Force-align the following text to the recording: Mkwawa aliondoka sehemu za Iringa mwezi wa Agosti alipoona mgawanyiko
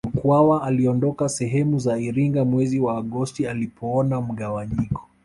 Mkwawa 0.13 0.63
aliondoka 0.63 1.29
sehemu 1.29 1.79
za 1.79 1.99
Iringa 1.99 2.45
mwezi 2.45 2.79
wa 2.79 2.97
Agosti 2.97 3.47
alipoona 3.47 4.21
mgawanyiko 4.21 5.07